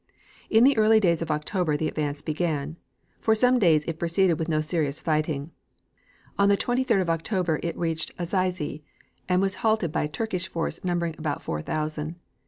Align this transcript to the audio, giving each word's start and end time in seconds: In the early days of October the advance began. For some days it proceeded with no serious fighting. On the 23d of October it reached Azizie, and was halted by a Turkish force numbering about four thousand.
In 0.49 0.63
the 0.63 0.75
early 0.77 0.99
days 0.99 1.21
of 1.21 1.29
October 1.29 1.77
the 1.77 1.87
advance 1.87 2.23
began. 2.23 2.75
For 3.19 3.35
some 3.35 3.59
days 3.59 3.85
it 3.85 3.99
proceeded 3.99 4.39
with 4.39 4.49
no 4.49 4.59
serious 4.59 4.99
fighting. 4.99 5.51
On 6.39 6.49
the 6.49 6.57
23d 6.57 6.99
of 7.01 7.07
October 7.11 7.59
it 7.61 7.77
reached 7.77 8.17
Azizie, 8.17 8.81
and 9.29 9.43
was 9.43 9.53
halted 9.61 9.91
by 9.91 10.01
a 10.05 10.07
Turkish 10.07 10.47
force 10.47 10.83
numbering 10.83 11.13
about 11.19 11.43
four 11.43 11.61
thousand. 11.61 12.15